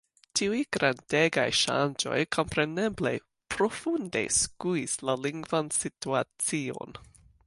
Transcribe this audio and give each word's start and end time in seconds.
Tiuj 0.39 0.59
grandegaj 0.75 1.43
ŝanĝoj 1.57 2.15
kompreneble 2.37 3.13
profunde 3.55 4.23
skuis 4.39 4.97
la 5.11 5.19
lingvan 5.27 5.71
situacion. 5.81 6.99